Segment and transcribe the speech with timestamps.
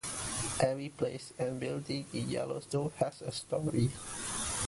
[0.59, 3.91] Every place and building in Yellowstone has a story.